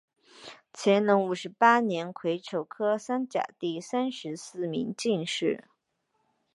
[0.73, 5.65] 乾隆五十八年癸丑科三甲第三十四名进士。